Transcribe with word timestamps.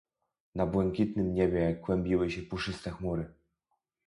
Na 0.55 0.65
błękitnym 0.65 1.33
niebie 1.33 1.75
kłębiły 1.75 2.31
się 2.31 2.41
puszyste 2.41 2.91
chmury. 2.91 3.33